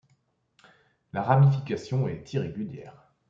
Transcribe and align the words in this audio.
La 1.13 1.21
ramification 1.21 2.07
est 2.07 2.33
irrégulière. 2.33 3.13